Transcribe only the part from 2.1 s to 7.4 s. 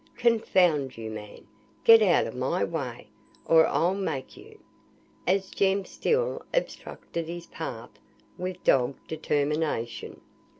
of my way, or I'll make you," as Jem still obstructed